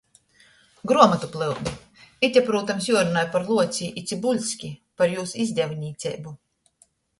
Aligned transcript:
Gruomotu 0.91 1.27
plyudi– 1.35 1.73
ite, 2.29 2.43
prūtams, 2.47 2.89
juorunoj 2.93 3.27
par 3.37 3.47
Luoci 3.51 3.91
i 4.01 4.05
Cybuļski, 4.13 4.73
par 5.01 5.13
jūs 5.15 5.37
izdevnīceibu! 5.47 6.37